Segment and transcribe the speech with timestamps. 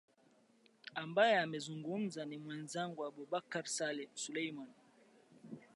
[1.01, 3.65] ambaye amezungumza na mwenzangu abubakar
[4.23, 4.69] suleiman